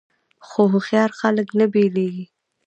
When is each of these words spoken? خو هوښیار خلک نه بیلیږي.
خو 0.47 0.61
هوښیار 0.71 1.09
خلک 1.19 1.47
نه 1.59 1.65
بیلیږي. 1.73 2.25